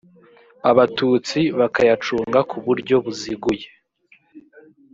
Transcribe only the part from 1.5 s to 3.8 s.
bakayacunga ku buryo buziguye